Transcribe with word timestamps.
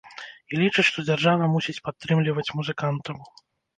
І 0.53 0.61
лічыць, 0.61 0.85
што 0.89 1.03
дзяржава 1.09 1.51
мусіць 1.55 1.77
падтрымліваць 1.89 2.49
музыкантаў. 2.61 3.25